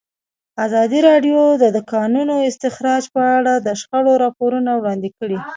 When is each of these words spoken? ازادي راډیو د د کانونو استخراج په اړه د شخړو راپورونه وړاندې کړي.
ازادي 0.65 0.99
راډیو 1.09 1.39
د 1.61 1.63
د 1.75 1.77
کانونو 1.93 2.35
استخراج 2.49 3.03
په 3.15 3.21
اړه 3.37 3.53
د 3.57 3.67
شخړو 3.79 4.13
راپورونه 4.23 4.71
وړاندې 4.75 5.09
کړي. 5.19 5.37